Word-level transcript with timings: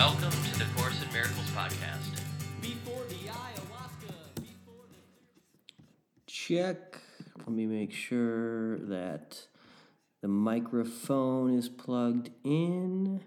Welcome 0.00 0.30
to 0.30 0.58
the 0.58 0.64
Course 0.76 0.98
in 1.02 1.12
Miracles 1.12 1.50
podcast. 1.50 2.22
Before 2.62 3.04
the 3.10 3.16
ayahuasca, 3.16 4.34
before 4.36 4.86
the 4.88 6.22
check. 6.26 6.98
Let 7.36 7.50
me 7.50 7.66
make 7.66 7.92
sure 7.92 8.78
that 8.78 9.46
the 10.22 10.28
microphone 10.28 11.52
is 11.52 11.68
plugged 11.68 12.30
in. 12.44 13.20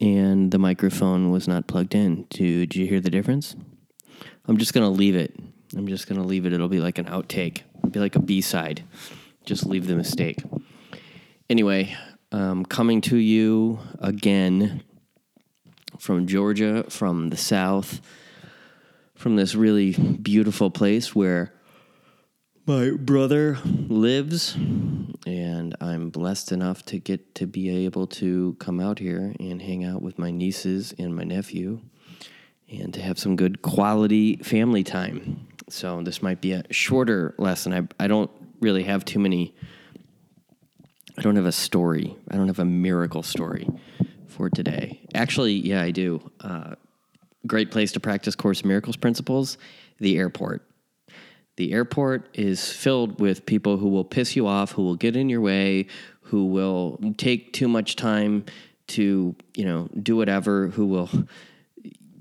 And 0.00 0.52
the 0.52 0.60
microphone 0.60 1.32
was 1.32 1.48
not 1.48 1.66
plugged 1.66 1.96
in. 1.96 2.26
Did 2.30 2.76
you 2.76 2.86
hear 2.86 3.00
the 3.00 3.10
difference? 3.10 3.56
I'm 4.46 4.58
just 4.58 4.72
going 4.74 4.84
to 4.84 4.96
leave 4.96 5.16
it. 5.16 5.34
I'm 5.76 5.88
just 5.88 6.06
going 6.06 6.20
to 6.20 6.26
leave 6.26 6.46
it. 6.46 6.52
It'll 6.52 6.68
be 6.68 6.78
like 6.78 6.98
an 6.98 7.06
outtake, 7.06 7.62
It'll 7.78 7.90
be 7.90 7.98
like 7.98 8.14
a 8.14 8.22
B 8.22 8.40
side. 8.40 8.84
Just 9.44 9.66
leave 9.66 9.88
the 9.88 9.96
mistake. 9.96 10.40
Anyway, 11.50 11.96
um, 12.32 12.64
coming 12.64 13.00
to 13.02 13.16
you 13.16 13.78
again 14.00 14.82
from 15.98 16.26
Georgia, 16.26 16.84
from 16.88 17.28
the 17.28 17.36
South 17.36 18.00
from 19.22 19.36
this 19.36 19.54
really 19.54 19.92
beautiful 19.92 20.68
place 20.68 21.14
where 21.14 21.54
my 22.66 22.90
brother 22.90 23.56
lives. 23.64 24.56
And 25.24 25.76
I'm 25.80 26.10
blessed 26.10 26.50
enough 26.50 26.84
to 26.86 26.98
get 26.98 27.36
to 27.36 27.46
be 27.46 27.84
able 27.86 28.08
to 28.08 28.56
come 28.58 28.80
out 28.80 28.98
here 28.98 29.32
and 29.38 29.62
hang 29.62 29.84
out 29.84 30.02
with 30.02 30.18
my 30.18 30.32
nieces 30.32 30.92
and 30.98 31.14
my 31.14 31.22
nephew 31.22 31.82
and 32.68 32.92
to 32.94 33.00
have 33.00 33.16
some 33.16 33.36
good 33.36 33.62
quality 33.62 34.38
family 34.38 34.82
time. 34.82 35.46
So, 35.68 36.02
this 36.02 36.20
might 36.20 36.40
be 36.40 36.52
a 36.52 36.64
shorter 36.72 37.36
lesson. 37.38 37.72
I, 37.72 38.04
I 38.04 38.08
don't 38.08 38.30
really 38.60 38.82
have 38.82 39.04
too 39.04 39.20
many, 39.20 39.54
I 41.18 41.22
don't 41.22 41.36
have 41.36 41.46
a 41.46 41.52
story, 41.52 42.16
I 42.30 42.36
don't 42.36 42.48
have 42.48 42.58
a 42.58 42.64
miracle 42.64 43.22
story 43.22 43.68
for 44.28 44.48
today. 44.48 45.00
Actually, 45.14 45.54
yeah, 45.54 45.82
I 45.82 45.90
do. 45.90 46.30
Uh, 46.40 46.74
great 47.46 47.70
place 47.70 47.92
to 47.92 48.00
practice 48.00 48.34
Course 48.34 48.64
Miracles 48.64 48.96
principles 48.96 49.58
the 49.98 50.18
airport. 50.18 50.62
The 51.56 51.72
airport 51.72 52.28
is 52.34 52.72
filled 52.72 53.20
with 53.20 53.44
people 53.44 53.76
who 53.76 53.88
will 53.88 54.04
piss 54.04 54.34
you 54.34 54.46
off, 54.46 54.72
who 54.72 54.82
will 54.82 54.96
get 54.96 55.16
in 55.16 55.28
your 55.28 55.40
way, 55.40 55.86
who 56.22 56.46
will 56.46 56.98
take 57.18 57.52
too 57.52 57.68
much 57.68 57.94
time 57.94 58.46
to, 58.88 59.34
you 59.54 59.64
know, 59.64 59.88
do 60.02 60.16
whatever, 60.16 60.68
who 60.68 60.86
will, 60.86 61.10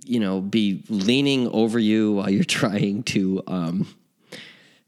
you 0.04 0.20
know, 0.20 0.42
be 0.42 0.84
leaning 0.90 1.48
over 1.50 1.80
you 1.80 2.14
while 2.14 2.30
you're 2.30 2.44
trying 2.62 3.04
to, 3.04 3.42
um, 3.48 3.88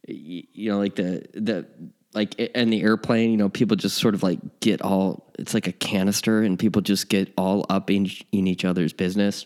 you 0.08 0.70
know, 0.70 0.78
like 0.78 0.96
the, 0.96 1.26
the, 1.34 1.66
like 2.14 2.36
in 2.36 2.70
the 2.70 2.82
airplane, 2.82 3.32
you 3.32 3.38
know, 3.38 3.50
people 3.50 3.76
just 3.76 3.98
sort 3.98 4.14
of 4.14 4.24
like 4.24 4.40
get 4.60 4.82
all, 4.82 5.32
it's 5.40 5.54
like 5.54 5.68
a 5.68 5.72
canister 5.72 6.42
and 6.42 6.60
people 6.60 6.82
just 6.82 7.10
get 7.10 7.34
all 7.38 7.66
up 7.70 7.90
in, 7.90 8.10
in 8.32 8.48
each 8.48 8.66
other's 8.66 8.94
business 8.94 9.46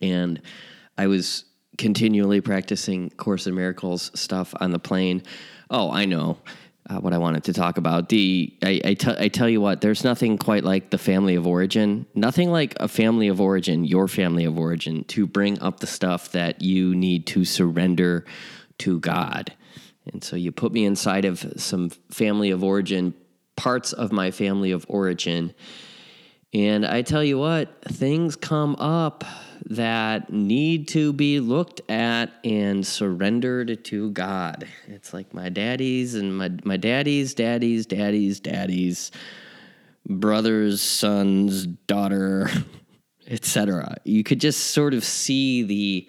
and 0.00 0.40
I 0.96 1.06
was 1.06 1.44
continually 1.78 2.40
practicing 2.40 3.10
Course 3.10 3.46
in 3.46 3.54
Miracles 3.54 4.10
stuff 4.14 4.54
on 4.60 4.70
the 4.70 4.78
plane. 4.78 5.22
Oh, 5.70 5.90
I 5.90 6.04
know 6.04 6.38
uh, 6.88 6.98
what 6.98 7.12
I 7.12 7.18
wanted 7.18 7.44
to 7.44 7.52
talk 7.52 7.78
about. 7.78 8.08
The 8.08 8.52
I, 8.62 8.80
I, 8.84 8.94
t- 8.94 9.14
I 9.18 9.28
tell 9.28 9.48
you 9.48 9.60
what, 9.60 9.80
there's 9.80 10.04
nothing 10.04 10.38
quite 10.38 10.64
like 10.64 10.90
the 10.90 10.98
family 10.98 11.36
of 11.36 11.46
origin. 11.46 12.06
Nothing 12.14 12.50
like 12.50 12.74
a 12.80 12.88
family 12.88 13.28
of 13.28 13.40
origin, 13.40 13.84
your 13.84 14.08
family 14.08 14.44
of 14.44 14.58
origin, 14.58 15.04
to 15.04 15.26
bring 15.26 15.60
up 15.60 15.80
the 15.80 15.86
stuff 15.86 16.32
that 16.32 16.62
you 16.62 16.94
need 16.94 17.26
to 17.28 17.44
surrender 17.44 18.24
to 18.78 18.98
God. 19.00 19.54
And 20.12 20.22
so 20.22 20.36
you 20.36 20.52
put 20.52 20.72
me 20.72 20.84
inside 20.84 21.24
of 21.24 21.44
some 21.56 21.90
family 22.10 22.50
of 22.50 22.64
origin, 22.64 23.14
parts 23.56 23.92
of 23.92 24.12
my 24.12 24.30
family 24.30 24.70
of 24.70 24.84
origin. 24.88 25.54
And 26.52 26.84
I 26.84 27.02
tell 27.02 27.22
you 27.22 27.38
what, 27.38 27.82
things 27.84 28.34
come 28.34 28.74
up 28.76 29.24
that 29.66 30.32
need 30.32 30.88
to 30.88 31.12
be 31.12 31.38
looked 31.38 31.80
at 31.90 32.32
and 32.44 32.84
surrendered 32.84 33.84
to 33.84 34.10
God. 34.10 34.66
It's 34.88 35.12
like 35.12 35.32
my 35.32 35.48
daddy's 35.48 36.14
and 36.14 36.36
my, 36.36 36.50
my 36.64 36.76
daddy's, 36.76 37.34
daddy's, 37.34 37.86
daddy's, 37.86 38.40
daddy's, 38.40 39.12
brother's, 40.08 40.80
son's, 40.80 41.66
daughter, 41.66 42.50
etc. 43.28 43.96
You 44.04 44.24
could 44.24 44.40
just 44.40 44.72
sort 44.72 44.94
of 44.94 45.04
see 45.04 45.62
the 45.62 46.08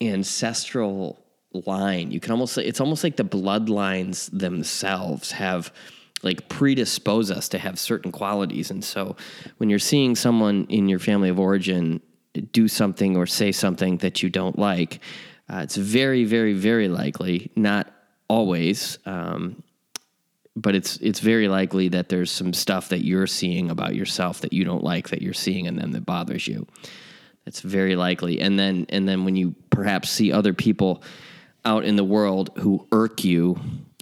ancestral 0.00 1.22
line. 1.52 2.10
You 2.10 2.20
can 2.20 2.32
almost 2.32 2.54
say 2.54 2.64
it's 2.64 2.80
almost 2.80 3.04
like 3.04 3.16
the 3.16 3.24
bloodlines 3.24 4.30
themselves 4.36 5.32
have 5.32 5.72
like 6.22 6.48
predispose 6.48 7.30
us 7.30 7.48
to 7.50 7.58
have 7.58 7.78
certain 7.78 8.10
qualities. 8.10 8.70
And 8.70 8.84
so 8.84 9.16
when 9.58 9.70
you're 9.70 9.78
seeing 9.78 10.16
someone 10.16 10.66
in 10.68 10.88
your 10.88 10.98
family 10.98 11.28
of 11.28 11.38
origin 11.38 12.00
do 12.52 12.68
something 12.68 13.16
or 13.16 13.26
say 13.26 13.52
something 13.52 13.98
that 13.98 14.22
you 14.22 14.30
don't 14.30 14.58
like, 14.58 15.00
uh, 15.48 15.60
it's 15.62 15.76
very, 15.76 16.24
very, 16.24 16.52
very 16.52 16.88
likely, 16.88 17.50
not 17.56 17.90
always, 18.28 18.98
um, 19.06 19.62
but 20.54 20.74
it's 20.74 20.96
it's 20.98 21.20
very 21.20 21.48
likely 21.48 21.88
that 21.88 22.08
there's 22.08 22.30
some 22.30 22.52
stuff 22.52 22.88
that 22.88 23.04
you're 23.04 23.28
seeing 23.28 23.70
about 23.70 23.94
yourself 23.94 24.40
that 24.40 24.52
you 24.52 24.64
don't 24.64 24.82
like 24.82 25.10
that 25.10 25.22
you're 25.22 25.32
seeing 25.32 25.66
in 25.66 25.76
them 25.76 25.92
that 25.92 26.04
bothers 26.04 26.46
you. 26.46 26.66
It's 27.46 27.60
very 27.60 27.96
likely. 27.96 28.40
And 28.40 28.58
then 28.58 28.86
and 28.88 29.08
then 29.08 29.24
when 29.24 29.36
you 29.36 29.54
perhaps 29.70 30.10
see 30.10 30.32
other 30.32 30.52
people 30.52 31.02
out 31.64 31.84
in 31.84 31.96
the 31.96 32.04
world 32.04 32.50
who 32.58 32.86
irk 32.92 33.24
you, 33.24 33.58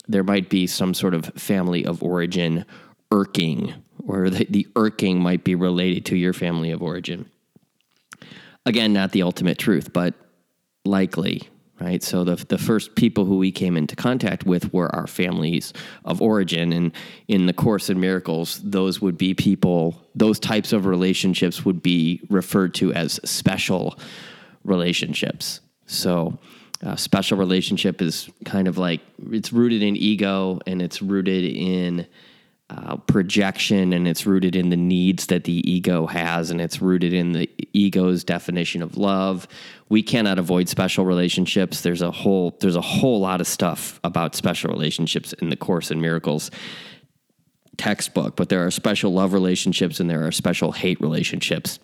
there 0.09 0.25
might 0.25 0.49
be 0.49 0.67
some 0.67 0.94
sort 0.94 1.15
of 1.15 1.27
family 1.34 1.84
of 1.84 2.03
origin 2.03 2.65
irking, 3.11 3.75
or 4.06 4.31
the, 4.31 4.47
the 4.50 4.67
irking 4.77 5.19
might 5.21 5.44
be 5.44 5.55
related 5.55 6.05
to 6.06 6.16
your 6.16 6.33
family 6.33 6.71
of 6.71 6.83
origin. 6.83 7.28
Again, 8.65 8.93
not 8.93 9.12
the 9.12 9.22
ultimate 9.22 9.59
truth, 9.59 9.93
but 9.93 10.15
likely, 10.84 11.49
right? 11.81 12.03
So 12.03 12.25
the 12.25 12.37
the 12.37 12.59
first 12.59 12.95
people 12.95 13.25
who 13.25 13.39
we 13.39 13.53
came 13.53 13.77
into 13.77 13.97
contact 13.97 14.45
with 14.45 14.72
were 14.72 14.95
our 14.95 15.06
families 15.06 15.72
of 16.05 16.21
origin, 16.21 16.72
and 16.72 16.93
in 17.28 17.47
the 17.47 17.53
Course 17.53 17.91
in 17.91 18.00
Miracles, 18.00 18.61
those 18.62 19.00
would 19.00 19.16
be 19.16 19.34
people. 19.34 20.00
Those 20.15 20.41
types 20.41 20.72
of 20.72 20.87
relationships 20.87 21.65
would 21.65 21.83
be 21.83 22.21
referred 22.28 22.75
to 22.75 22.93
as 22.93 23.21
special 23.25 23.99
relationships. 24.65 25.61
So. 25.87 26.39
A 26.82 26.98
special 26.98 27.38
relationship 27.38 28.03
is 28.03 28.28
kind 28.44 28.69
of 28.69 28.78
like 28.78 29.00
it's 29.32 29.53
rooted 29.53 29.82
in 29.82 29.97
ego 29.97 30.60
and 30.66 30.82
it's 30.82 31.00
rooted 31.00 31.44
in 31.44 32.06
uh, 32.69 32.97
projection 32.97 33.92
and 33.92 34.09
it's 34.09 34.26
rooted 34.26 34.56
in 34.56 34.70
the 34.70 34.76
needs 34.76 35.26
that 35.26 35.44
the 35.44 35.70
ego 35.70 36.06
has 36.06 36.50
and 36.50 36.60
it's 36.60 36.82
rooted 36.82 37.12
in 37.12 37.32
the 37.32 37.48
ego's 37.72 38.25
definition 38.25 38.82
of 38.82 38.97
love. 38.97 39.47
We 39.88 40.03
cannot 40.03 40.38
avoid 40.38 40.69
special 40.69 41.04
relationships. 41.04 41.82
There's 41.82 42.03
a 42.03 42.10
whole 42.10 42.56
there's 42.60 42.76
a 42.76 42.81
whole 42.81 43.20
lot 43.20 43.41
of 43.41 43.47
stuff 43.47 44.00
about 44.03 44.34
special 44.34 44.70
relationships 44.70 45.32
in 45.34 45.50
the 45.50 45.56
course 45.56 45.91
in 45.91 46.00
miracles 46.00 46.50
textbook 47.76 48.36
but 48.36 48.48
there 48.48 48.65
are 48.65 48.70
special 48.70 49.12
love 49.12 49.32
relationships 49.32 50.00
and 50.00 50.09
there 50.09 50.26
are 50.26 50.32
special 50.32 50.72
hate 50.72 51.00
relationships 51.00 51.78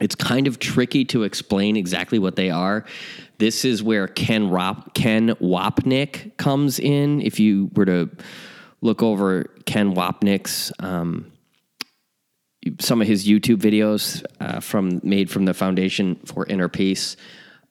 it's 0.00 0.14
kind 0.14 0.46
of 0.46 0.58
tricky 0.58 1.04
to 1.06 1.22
explain 1.24 1.76
exactly 1.76 2.18
what 2.18 2.36
they 2.36 2.50
are. 2.50 2.84
This 3.38 3.64
is 3.64 3.82
where 3.82 4.08
Ken 4.08 4.50
Rop- 4.50 4.94
Ken 4.94 5.30
Wapnick 5.40 6.36
comes 6.36 6.78
in. 6.78 7.20
If 7.20 7.40
you 7.40 7.70
were 7.74 7.86
to 7.86 8.10
look 8.80 9.02
over 9.02 9.44
Ken 9.66 9.94
Wapnick's 9.94 10.72
um, 10.78 11.30
some 12.78 13.00
of 13.00 13.08
his 13.08 13.26
YouTube 13.26 13.56
videos 13.56 14.24
uh, 14.40 14.60
from 14.60 15.00
made 15.02 15.30
from 15.30 15.44
the 15.44 15.54
Foundation 15.54 16.16
for 16.26 16.46
Inner 16.46 16.68
Peace 16.68 17.16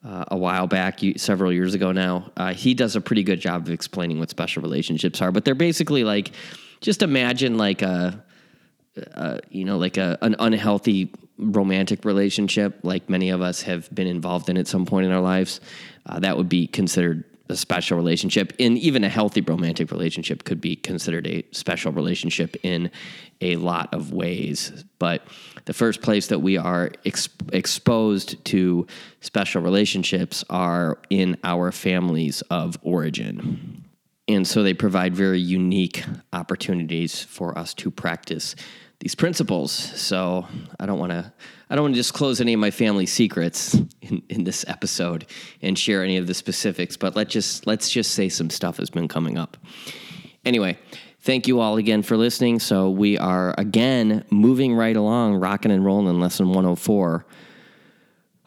uh, 0.04 0.26
a 0.30 0.38
while 0.38 0.68
back, 0.68 1.00
several 1.18 1.52
years 1.54 1.74
ago 1.74 1.92
now, 1.92 2.32
uh, 2.38 2.54
he 2.54 2.74
does 2.74 2.96
a 2.96 3.02
pretty 3.02 3.24
good 3.24 3.40
job 3.40 3.68
of 3.68 3.70
explaining 3.74 4.18
what 4.18 4.30
special 4.30 4.64
relationships 4.64 5.22
are. 5.22 5.32
But 5.32 5.46
they're 5.46 5.56
basically 5.56 6.04
like, 6.04 6.32
just 6.82 7.04
imagine 7.04 7.58
like 7.58 7.82
a 7.82 8.24
uh, 9.14 9.40
you 9.50 9.66
know, 9.66 9.78
like 9.78 9.98
a 9.98 10.18
an 10.22 10.36
unhealthy 10.40 11.12
romantic 11.40 12.06
relationship, 12.06 12.80
like 12.84 13.10
many 13.10 13.30
of 13.30 13.42
us 13.42 13.62
have 13.64 13.94
been 13.94 14.08
involved 14.08 14.50
in 14.50 14.58
at 14.58 14.68
some 14.68 14.86
point 14.86 15.06
in 15.06 15.12
our 15.12 15.22
lives, 15.22 15.62
uh, 16.06 16.20
that 16.20 16.38
would 16.38 16.50
be 16.50 16.68
considered 16.68 17.24
a 17.50 17.56
special 17.56 17.98
relationship. 17.98 18.54
And 18.60 18.78
even 18.78 19.04
a 19.04 19.10
healthy 19.10 19.42
romantic 19.42 19.92
relationship 19.92 20.44
could 20.44 20.62
be 20.62 20.76
considered 20.76 21.26
a 21.26 21.44
special 21.52 21.92
relationship 21.92 22.56
in 22.62 22.92
a 23.42 23.56
lot 23.56 23.92
of 23.94 24.14
ways. 24.14 24.86
But 25.00 25.24
the 25.66 25.74
first 25.74 26.02
place 26.02 26.28
that 26.28 26.40
we 26.40 26.58
are 26.58 26.92
ex- 27.06 27.30
exposed 27.52 28.44
to 28.46 28.86
special 29.22 29.62
relationships 29.64 30.44
are 30.50 31.00
in 31.10 31.38
our 31.44 31.72
families 31.72 32.42
of 32.52 32.78
origin. 32.84 33.84
And 34.28 34.48
so 34.48 34.62
they 34.62 34.76
provide 34.76 35.16
very 35.16 35.40
unique 35.40 36.04
opportunities 36.32 37.24
for 37.24 37.58
us 37.58 37.74
to 37.76 37.90
practice 37.90 38.56
these 39.00 39.16
principles. 39.16 39.72
So 39.72 40.48
I 40.80 40.86
don't 40.86 41.00
want 41.00 41.12
to 41.12 41.32
I 41.70 41.76
don't 41.76 41.84
want 41.84 41.94
to 41.94 42.00
disclose 42.00 42.42
any 42.42 42.54
of 42.54 42.60
my 42.60 42.72
family 42.72 43.06
secrets 43.06 43.76
in, 44.02 44.24
in 44.28 44.44
this 44.44 44.66
episode 44.68 45.28
and 45.62 45.78
share 45.78 46.04
any 46.04 46.18
of 46.18 46.26
the 46.26 46.34
specifics, 46.34 46.98
but 46.98 47.16
let's 47.16 47.32
just 47.32 47.68
let's 47.68 47.90
just 47.90 48.14
say 48.14 48.30
some 48.30 48.50
stuff 48.50 48.78
has 48.78 48.90
been 48.90 49.08
coming 49.08 49.38
up. 49.38 49.58
Anyway, 50.46 50.78
Thank 51.22 51.50
you 51.50 51.60
all 51.60 51.76
again 51.76 52.02
for 52.02 52.16
listening. 52.16 52.60
So, 52.60 52.90
we 52.90 53.18
are 53.18 53.54
again 53.58 54.24
moving 54.30 54.74
right 54.74 54.96
along, 54.96 55.36
rocking 55.36 55.70
and 55.70 55.84
rolling 55.84 56.08
in 56.08 56.22
lesson 56.22 56.48
104 56.48 57.26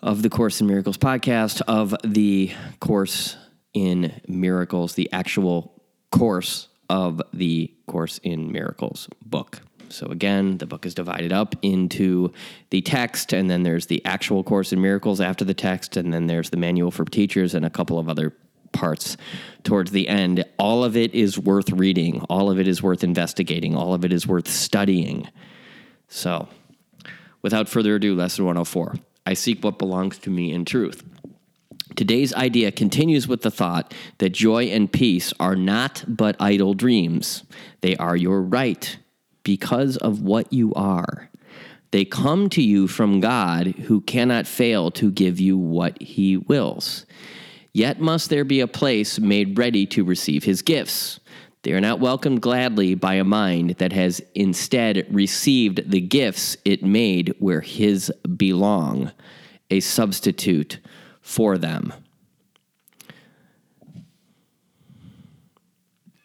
of 0.03 0.23
the 0.23 0.31
Course 0.31 0.61
in 0.63 0.69
Miracles 0.69 0.97
podcast, 0.97 1.61
of 1.69 1.95
the 2.03 2.51
Course 2.81 3.37
in 3.75 4.19
Miracles, 4.27 4.95
the 4.95 5.13
actual 5.13 5.83
course 6.11 6.69
of 6.89 7.21
the 7.35 7.75
Course 7.87 8.19
in 8.23 8.51
Miracles 8.51 9.07
book. 9.23 9.61
So, 9.93 10.06
again, 10.06 10.59
the 10.59 10.67
book 10.67 10.87
is 10.87 10.94
divided 10.94 11.33
up 11.33 11.55
into 11.62 12.33
the 12.71 12.81
text, 12.81 13.33
and 13.33 13.50
then 13.50 13.62
there's 13.62 13.87
the 13.87 14.03
actual 14.05 14.43
Course 14.43 14.73
in 14.73 14.81
Miracles 14.81 15.21
after 15.21 15.44
the 15.44 15.55
text, 15.55 15.97
and 15.97 16.12
then 16.12 16.27
there's 16.27 16.50
the 16.50 16.56
manual 16.56 16.91
for 16.91 17.05
teachers 17.05 17.55
and 17.55 17.65
a 17.65 17.71
couple 17.71 17.99
of 17.99 18.09
other 18.09 18.33
parts 18.73 19.19
towards 19.65 19.91
the 19.91 20.09
end. 20.09 20.44
All 20.59 20.83
of 20.83 20.97
it 20.97 21.15
is 21.15 21.39
worth 21.39 21.71
reading, 21.71 22.23
all 22.31 22.50
of 22.50 22.59
it 22.59 22.67
is 22.67 22.83
worth 22.83 23.05
investigating, 23.05 23.77
all 23.77 23.93
of 23.93 24.05
it 24.05 24.12
is 24.12 24.27
worth 24.27 24.49
studying. 24.49 25.29
So, 26.09 26.49
without 27.43 27.69
further 27.69 27.97
ado, 27.97 28.15
lesson 28.15 28.47
104 28.47 28.94
I 29.27 29.35
seek 29.35 29.62
what 29.62 29.79
belongs 29.79 30.19
to 30.21 30.31
me 30.31 30.53
in 30.53 30.65
truth. 30.65 31.05
Today's 31.97 32.33
idea 32.33 32.73
continues 32.73 33.29
with 33.29 33.43
the 33.43 33.50
thought 33.50 33.93
that 34.19 34.31
joy 34.31 34.65
and 34.65 34.91
peace 34.91 35.35
are 35.39 35.55
not 35.55 36.03
but 36.09 36.35
idle 36.41 36.73
dreams. 36.73 37.44
They 37.83 37.94
are 37.97 38.17
your 38.17 38.41
right 38.41 38.97
because 39.43 39.97
of 39.97 40.23
what 40.23 40.53
you 40.53 40.73
are. 40.75 41.29
They 41.91 42.05
come 42.05 42.49
to 42.50 42.62
you 42.62 42.89
from 42.89 43.21
God, 43.21 43.67
who 43.67 44.00
cannot 44.00 44.47
fail 44.47 44.91
to 44.93 45.11
give 45.11 45.39
you 45.39 45.59
what 45.59 46.00
he 46.00 46.39
wills. 46.39 47.05
Yet 47.75 48.00
must 48.00 48.31
there 48.31 48.44
be 48.44 48.61
a 48.61 48.67
place 48.67 49.19
made 49.19 49.59
ready 49.59 49.87
to 49.87 50.05
receive 50.05 50.44
his 50.44 50.62
gifts. 50.62 51.21
They 51.62 51.73
are 51.73 51.81
not 51.81 52.00
welcomed 52.00 52.43
gladly 52.43 52.94
by 52.94 53.15
a 53.15 53.25
mind 53.25 53.77
that 53.79 53.93
has 53.93 54.21
instead 54.35 55.06
received 55.11 55.91
the 55.91 56.00
gifts 56.00 56.56
it 56.65 56.83
made 56.83 57.35
where 57.39 57.61
his 57.61 58.12
belong, 58.37 59.12
a 59.71 59.81
substitute 59.81 60.81
for 61.21 61.56
them. 61.59 61.93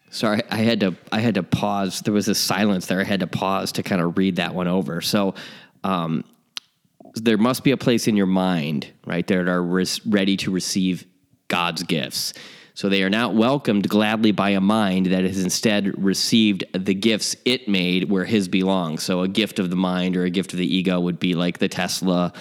Sorry, 0.09 0.41
I 0.49 0.57
had 0.57 0.79
to 0.81 0.95
I 1.11 1.19
had 1.19 1.35
to 1.35 1.43
pause. 1.43 2.01
There 2.01 2.13
was 2.13 2.27
a 2.27 2.35
silence 2.35 2.85
there. 2.87 2.99
I 2.99 3.03
had 3.03 3.19
to 3.19 3.27
pause 3.27 3.73
to 3.73 3.83
kind 3.83 4.01
of 4.01 4.17
read 4.17 4.37
that 4.37 4.55
one 4.55 4.67
over. 4.67 5.01
So, 5.01 5.35
um, 5.83 6.23
there 7.15 7.37
must 7.37 7.63
be 7.63 7.71
a 7.71 7.77
place 7.77 8.07
in 8.07 8.15
your 8.15 8.25
mind, 8.25 8.91
right, 9.05 9.25
that 9.27 9.47
are 9.47 9.63
res- 9.63 10.05
ready 10.05 10.37
to 10.37 10.51
receive 10.51 11.05
God's 11.47 11.83
gifts. 11.83 12.33
So 12.73 12.89
they 12.89 13.01
are 13.01 13.09
not 13.09 13.33
welcomed 13.33 13.89
gladly 13.89 14.31
by 14.31 14.51
a 14.51 14.61
mind 14.61 15.07
that 15.07 15.23
has 15.23 15.41
instead 15.41 15.97
received 16.03 16.63
the 16.73 16.93
gifts 16.93 17.35
it 17.43 17.67
made 17.67 18.07
where 18.07 18.25
his 18.25 18.47
belongs. 18.47 19.01
So 19.01 19.21
a 19.21 19.27
gift 19.27 19.57
of 19.57 19.71
the 19.71 19.75
mind 19.75 20.15
or 20.15 20.25
a 20.25 20.29
gift 20.29 20.53
of 20.53 20.59
the 20.59 20.75
ego 20.75 20.99
would 20.99 21.17
be 21.17 21.33
like 21.33 21.57
the 21.57 21.67
Tesla, 21.67 22.33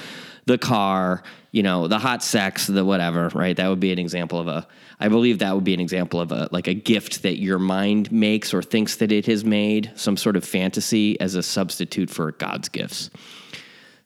the 0.46 0.58
car, 0.58 1.22
you 1.50 1.62
know, 1.62 1.88
the 1.88 1.98
hot 1.98 2.22
sex, 2.22 2.66
the 2.66 2.84
whatever, 2.84 3.28
right? 3.34 3.56
That 3.56 3.68
would 3.68 3.80
be 3.80 3.92
an 3.92 3.98
example 3.98 4.38
of 4.38 4.48
a 4.48 4.66
I 4.98 5.08
believe 5.08 5.40
that 5.40 5.54
would 5.54 5.64
be 5.64 5.74
an 5.74 5.80
example 5.80 6.20
of 6.20 6.32
a 6.32 6.48
like 6.52 6.68
a 6.68 6.74
gift 6.74 7.22
that 7.22 7.38
your 7.38 7.58
mind 7.58 8.10
makes 8.10 8.54
or 8.54 8.62
thinks 8.62 8.96
that 8.96 9.12
it 9.12 9.26
has 9.26 9.44
made, 9.44 9.92
some 9.94 10.16
sort 10.16 10.36
of 10.36 10.44
fantasy 10.44 11.20
as 11.20 11.34
a 11.34 11.42
substitute 11.42 12.08
for 12.08 12.32
God's 12.32 12.68
gifts. 12.68 13.10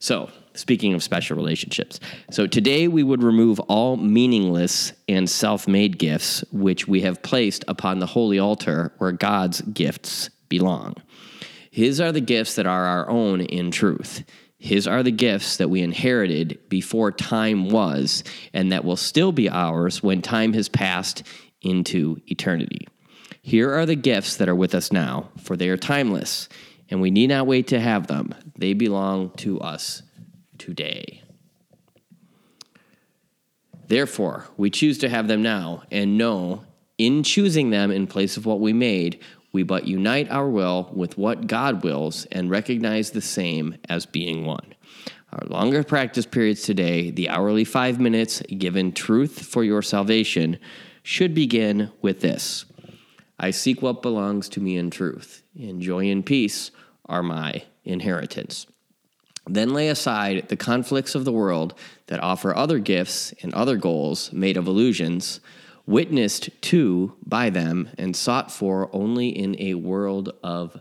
So, 0.00 0.30
speaking 0.54 0.94
of 0.94 1.02
special 1.02 1.36
relationships. 1.36 2.00
So, 2.30 2.46
today 2.46 2.88
we 2.88 3.02
would 3.02 3.22
remove 3.22 3.60
all 3.60 3.96
meaningless 3.96 4.92
and 5.08 5.28
self 5.28 5.68
made 5.68 5.98
gifts 5.98 6.42
which 6.50 6.88
we 6.88 7.02
have 7.02 7.22
placed 7.22 7.64
upon 7.68 7.98
the 7.98 8.06
holy 8.06 8.38
altar 8.38 8.92
where 8.98 9.12
God's 9.12 9.60
gifts 9.60 10.30
belong. 10.48 10.94
His 11.70 12.00
are 12.00 12.10
the 12.10 12.20
gifts 12.20 12.56
that 12.56 12.66
are 12.66 12.86
our 12.86 13.08
own 13.08 13.42
in 13.42 13.70
truth. 13.70 14.24
His 14.60 14.86
are 14.86 15.02
the 15.02 15.10
gifts 15.10 15.56
that 15.56 15.70
we 15.70 15.80
inherited 15.80 16.58
before 16.68 17.10
time 17.10 17.70
was, 17.70 18.22
and 18.52 18.70
that 18.70 18.84
will 18.84 18.96
still 18.96 19.32
be 19.32 19.48
ours 19.48 20.02
when 20.02 20.20
time 20.20 20.52
has 20.52 20.68
passed 20.68 21.22
into 21.62 22.20
eternity. 22.26 22.86
Here 23.40 23.72
are 23.72 23.86
the 23.86 23.96
gifts 23.96 24.36
that 24.36 24.50
are 24.50 24.54
with 24.54 24.74
us 24.74 24.92
now, 24.92 25.30
for 25.40 25.56
they 25.56 25.70
are 25.70 25.78
timeless, 25.78 26.46
and 26.90 27.00
we 27.00 27.10
need 27.10 27.28
not 27.28 27.46
wait 27.46 27.68
to 27.68 27.80
have 27.80 28.06
them. 28.06 28.34
They 28.54 28.74
belong 28.74 29.30
to 29.38 29.58
us 29.60 30.02
today. 30.58 31.22
Therefore, 33.88 34.46
we 34.58 34.68
choose 34.68 34.98
to 34.98 35.08
have 35.08 35.26
them 35.26 35.42
now 35.42 35.84
and 35.90 36.18
know 36.18 36.64
in 36.98 37.22
choosing 37.22 37.70
them 37.70 37.90
in 37.90 38.06
place 38.06 38.36
of 38.36 38.44
what 38.44 38.60
we 38.60 38.74
made, 38.74 39.20
we 39.52 39.62
but 39.62 39.86
unite 39.86 40.30
our 40.30 40.48
will 40.48 40.90
with 40.92 41.18
what 41.18 41.46
God 41.46 41.82
wills 41.82 42.24
and 42.26 42.50
recognize 42.50 43.10
the 43.10 43.20
same 43.20 43.76
as 43.88 44.06
being 44.06 44.44
one. 44.44 44.74
Our 45.32 45.46
longer 45.46 45.84
practice 45.84 46.26
periods 46.26 46.62
today, 46.62 47.10
the 47.10 47.28
hourly 47.28 47.64
five 47.64 48.00
minutes 48.00 48.42
given 48.42 48.92
truth 48.92 49.46
for 49.46 49.62
your 49.62 49.82
salvation, 49.82 50.58
should 51.02 51.34
begin 51.34 51.90
with 52.02 52.20
this 52.20 52.64
I 53.38 53.52
seek 53.52 53.80
what 53.80 54.02
belongs 54.02 54.48
to 54.50 54.60
me 54.60 54.76
in 54.76 54.90
truth, 54.90 55.42
and 55.58 55.80
joy 55.80 56.10
and 56.10 56.24
peace 56.24 56.70
are 57.06 57.22
my 57.22 57.62
inheritance. 57.84 58.66
Then 59.46 59.72
lay 59.72 59.88
aside 59.88 60.48
the 60.48 60.56
conflicts 60.56 61.14
of 61.14 61.24
the 61.24 61.32
world 61.32 61.74
that 62.08 62.22
offer 62.22 62.54
other 62.54 62.78
gifts 62.78 63.32
and 63.42 63.54
other 63.54 63.76
goals 63.76 64.32
made 64.32 64.56
of 64.56 64.66
illusions, 64.66 65.40
witnessed 65.90 66.48
to 66.62 67.16
by 67.26 67.50
them 67.50 67.90
and 67.98 68.14
sought 68.14 68.52
for 68.52 68.88
only 68.92 69.28
in 69.28 69.56
a 69.58 69.74
world 69.74 70.32
of 70.42 70.80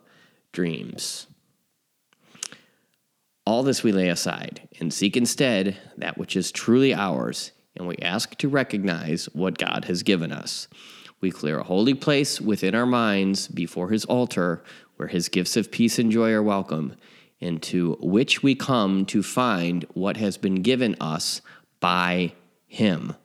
dreams. 0.52 1.26
All 3.44 3.64
this 3.64 3.82
we 3.82 3.92
lay 3.92 4.10
aside 4.10 4.70
and 4.80 4.94
seek 4.94 5.18
instead 5.18 5.76
that 5.98 6.20
which 6.20 6.36
is 6.36 6.52
truly 6.52 6.94
ours, 6.94 7.52
and 7.76 7.88
we 7.88 7.98
ask 7.98 8.38
to 8.38 8.48
recognize 8.48 9.26
what 9.34 9.58
God 9.58 9.86
has 9.86 10.04
given 10.04 10.32
us. 10.32 10.68
We 11.22 11.32
clear 11.32 11.60
a 11.60 11.64
holy 11.64 11.96
place 11.96 12.40
within 12.40 12.76
our 12.76 12.86
minds 12.86 13.48
before 13.48 13.90
His 13.90 14.06
altar, 14.06 14.64
where 14.98 15.08
His 15.08 15.28
gifts 15.28 15.58
of 15.58 15.72
peace 15.72 15.98
and 15.98 16.12
joy 16.12 16.32
are 16.34 16.44
welcome, 16.44 16.96
into 17.40 17.98
which 18.00 18.44
we 18.44 18.54
come 18.54 19.08
to 19.08 19.24
find 19.24 19.86
what 19.96 20.18
has 20.18 20.38
been 20.38 20.62
given 20.62 20.96
us 21.02 21.42
by 21.80 22.34
Him. 22.68 23.16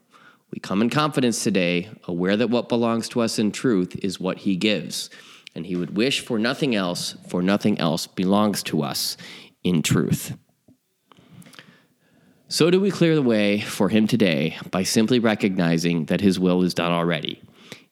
We 0.54 0.60
come 0.60 0.82
in 0.82 0.88
confidence 0.88 1.42
today, 1.42 1.88
aware 2.04 2.36
that 2.36 2.48
what 2.48 2.68
belongs 2.68 3.08
to 3.08 3.20
us 3.22 3.40
in 3.40 3.50
truth 3.50 3.96
is 4.04 4.20
what 4.20 4.38
He 4.38 4.54
gives, 4.54 5.10
and 5.52 5.66
He 5.66 5.74
would 5.74 5.96
wish 5.96 6.20
for 6.20 6.38
nothing 6.38 6.76
else, 6.76 7.16
for 7.26 7.42
nothing 7.42 7.80
else 7.80 8.06
belongs 8.06 8.62
to 8.64 8.84
us 8.84 9.16
in 9.64 9.82
truth. 9.82 10.36
So 12.46 12.70
do 12.70 12.80
we 12.80 12.92
clear 12.92 13.16
the 13.16 13.22
way 13.22 13.62
for 13.62 13.88
Him 13.88 14.06
today 14.06 14.56
by 14.70 14.84
simply 14.84 15.18
recognizing 15.18 16.04
that 16.04 16.20
His 16.20 16.38
will 16.38 16.62
is 16.62 16.72
done 16.72 16.92
already, 16.92 17.42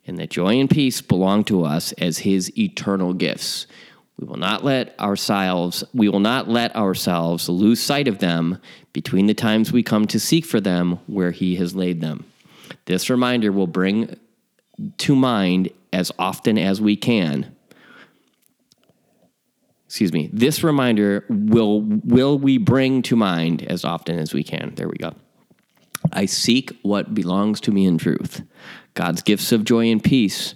and 0.06 0.16
that 0.18 0.30
joy 0.30 0.60
and 0.60 0.70
peace 0.70 1.00
belong 1.00 1.42
to 1.46 1.64
us 1.64 1.90
as 1.94 2.18
His 2.18 2.56
eternal 2.56 3.12
gifts. 3.12 3.66
We 4.20 4.28
will 4.28 4.36
not 4.36 4.62
let 4.62 4.96
ourselves 5.00 5.82
we 5.92 6.08
will 6.08 6.20
not 6.20 6.48
let 6.48 6.76
ourselves 6.76 7.48
lose 7.48 7.82
sight 7.82 8.06
of 8.06 8.18
them 8.18 8.58
between 8.92 9.26
the 9.26 9.34
times 9.34 9.72
we 9.72 9.82
come 9.82 10.06
to 10.06 10.20
seek 10.20 10.44
for 10.44 10.60
them 10.60 11.00
where 11.08 11.32
he 11.32 11.56
has 11.56 11.74
laid 11.74 12.00
them. 12.00 12.24
This 12.86 13.08
reminder 13.08 13.52
will 13.52 13.66
bring 13.66 14.16
to 14.98 15.14
mind 15.14 15.70
as 15.92 16.10
often 16.18 16.58
as 16.58 16.80
we 16.80 16.96
can. 16.96 17.54
Excuse 19.86 20.12
me. 20.12 20.30
This 20.32 20.64
reminder 20.64 21.24
will 21.28 21.82
will 21.82 22.38
we 22.38 22.56
bring 22.56 23.02
to 23.02 23.16
mind 23.16 23.62
as 23.62 23.84
often 23.84 24.18
as 24.18 24.32
we 24.32 24.42
can. 24.42 24.74
There 24.74 24.88
we 24.88 24.96
go. 24.96 25.14
I 26.12 26.26
seek 26.26 26.72
what 26.82 27.14
belongs 27.14 27.60
to 27.62 27.70
me 27.70 27.86
in 27.86 27.98
truth. 27.98 28.42
God's 28.94 29.22
gifts 29.22 29.52
of 29.52 29.64
joy 29.64 29.90
and 29.90 30.02
peace 30.02 30.54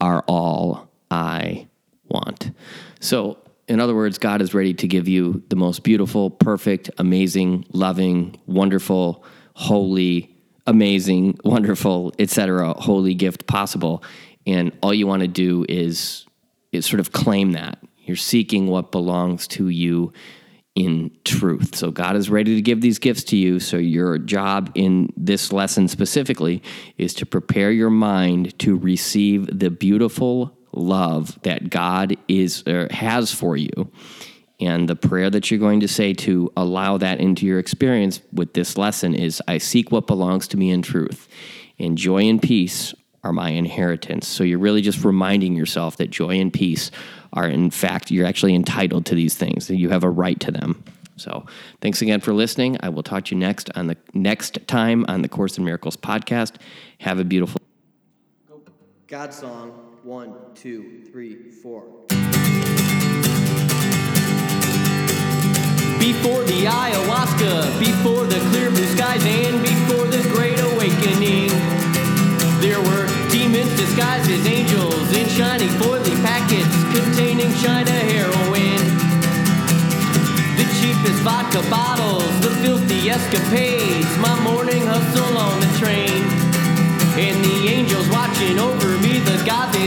are 0.00 0.24
all 0.28 0.88
I 1.10 1.66
want. 2.08 2.52
So, 3.00 3.38
in 3.66 3.80
other 3.80 3.94
words, 3.94 4.18
God 4.18 4.40
is 4.40 4.54
ready 4.54 4.72
to 4.74 4.88
give 4.88 5.08
you 5.08 5.42
the 5.48 5.56
most 5.56 5.82
beautiful, 5.82 6.30
perfect, 6.30 6.90
amazing, 6.98 7.66
loving, 7.72 8.40
wonderful, 8.46 9.24
holy, 9.54 10.37
amazing, 10.68 11.38
wonderful, 11.44 12.12
etc. 12.18 12.74
holy 12.74 13.14
gift 13.14 13.46
possible. 13.46 14.04
And 14.46 14.72
all 14.82 14.94
you 14.94 15.06
want 15.06 15.22
to 15.22 15.28
do 15.28 15.64
is 15.68 16.26
is 16.70 16.86
sort 16.86 17.00
of 17.00 17.12
claim 17.12 17.52
that. 17.52 17.78
You're 18.04 18.16
seeking 18.16 18.66
what 18.66 18.92
belongs 18.92 19.48
to 19.48 19.68
you 19.68 20.12
in 20.74 21.10
truth. 21.24 21.74
So 21.74 21.90
God 21.90 22.14
is 22.14 22.30
ready 22.30 22.54
to 22.54 22.62
give 22.62 22.80
these 22.80 22.98
gifts 22.98 23.24
to 23.24 23.36
you. 23.36 23.58
So 23.58 23.78
your 23.78 24.18
job 24.18 24.70
in 24.74 25.12
this 25.16 25.52
lesson 25.52 25.88
specifically 25.88 26.62
is 26.98 27.14
to 27.14 27.26
prepare 27.26 27.72
your 27.72 27.90
mind 27.90 28.56
to 28.60 28.76
receive 28.76 29.58
the 29.58 29.70
beautiful 29.70 30.56
love 30.72 31.38
that 31.42 31.70
God 31.70 32.16
is 32.28 32.62
or 32.66 32.86
has 32.90 33.32
for 33.32 33.56
you. 33.56 33.90
And 34.60 34.88
the 34.88 34.96
prayer 34.96 35.30
that 35.30 35.50
you're 35.50 35.60
going 35.60 35.80
to 35.80 35.88
say 35.88 36.12
to 36.14 36.52
allow 36.56 36.98
that 36.98 37.20
into 37.20 37.46
your 37.46 37.58
experience 37.58 38.20
with 38.32 38.54
this 38.54 38.76
lesson 38.76 39.14
is 39.14 39.40
I 39.46 39.58
seek 39.58 39.92
what 39.92 40.06
belongs 40.06 40.48
to 40.48 40.56
me 40.56 40.70
in 40.70 40.82
truth. 40.82 41.28
And 41.78 41.96
joy 41.96 42.24
and 42.24 42.42
peace 42.42 42.92
are 43.22 43.32
my 43.32 43.50
inheritance. 43.50 44.26
So 44.26 44.42
you're 44.42 44.58
really 44.58 44.82
just 44.82 45.04
reminding 45.04 45.54
yourself 45.54 45.96
that 45.98 46.10
joy 46.10 46.40
and 46.40 46.52
peace 46.52 46.90
are, 47.32 47.46
in 47.46 47.70
fact, 47.70 48.10
you're 48.10 48.26
actually 48.26 48.54
entitled 48.54 49.06
to 49.06 49.14
these 49.14 49.36
things, 49.36 49.68
that 49.68 49.76
you 49.76 49.90
have 49.90 50.02
a 50.02 50.10
right 50.10 50.38
to 50.40 50.50
them. 50.50 50.82
So 51.16 51.46
thanks 51.80 52.00
again 52.00 52.20
for 52.20 52.32
listening. 52.32 52.78
I 52.80 52.88
will 52.88 53.02
talk 53.02 53.26
to 53.26 53.34
you 53.34 53.40
next 53.40 53.70
on 53.76 53.88
the 53.88 53.96
next 54.14 54.66
time 54.66 55.04
on 55.08 55.22
the 55.22 55.28
Course 55.28 55.58
in 55.58 55.64
Miracles 55.64 55.96
podcast. 55.96 56.56
Have 57.00 57.18
a 57.18 57.24
beautiful 57.24 57.60
God 59.08 59.32
song. 59.32 59.70
One, 60.02 60.34
two, 60.54 61.02
three, 61.10 61.50
four. 61.50 62.07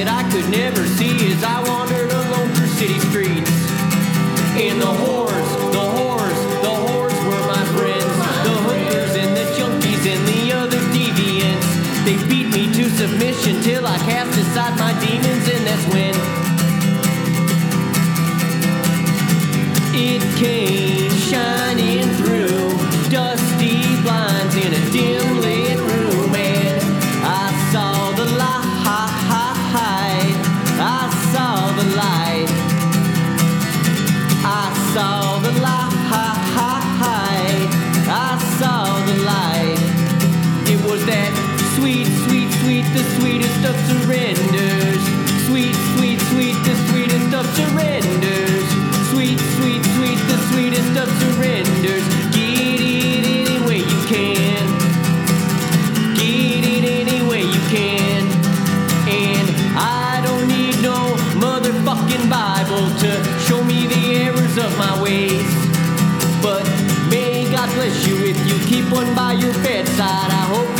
That 0.01 0.10
I 0.10 0.25
could 0.34 0.50
never 0.50 0.81
see 0.98 1.13
as 1.29 1.43
I 1.46 1.62
wandered 1.70 2.10
alone 2.10 2.50
through 2.58 2.74
city 2.74 2.98
streets. 3.13 3.53
And 4.58 4.81
the 4.81 4.93
whores, 5.01 5.50
the 5.77 5.86
whores, 5.93 6.41
the 6.65 6.74
whores 6.74 7.17
were 7.22 7.43
my 7.46 7.63
friends. 7.77 8.10
The 8.50 8.55
hookers 8.65 9.13
and 9.22 9.31
the 9.38 9.46
junkies 9.53 10.03
and 10.10 10.22
the 10.25 10.41
other 10.58 10.81
deviants. 10.89 11.70
They 12.01 12.17
beat 12.25 12.50
me 12.50 12.74
to 12.81 12.89
submission 12.89 13.62
till 13.62 13.86
I 13.86 13.98
cast 14.10 14.34
aside 14.41 14.74
my 14.81 14.93
demons, 15.05 15.31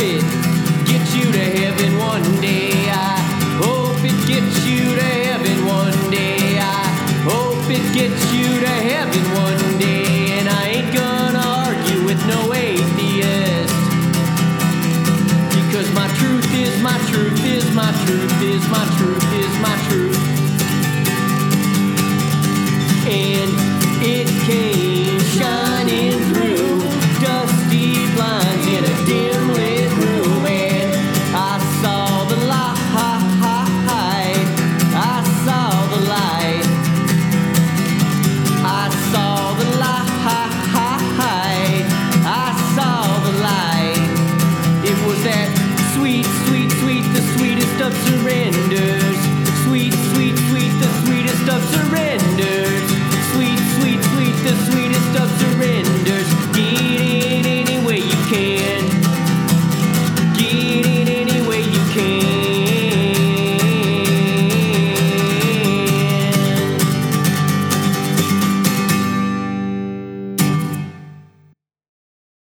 it. 0.02 0.41